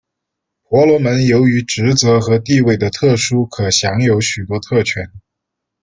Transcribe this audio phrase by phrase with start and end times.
[0.63, 5.11] 婆罗门由于职责和地位的特殊可享有许多特权。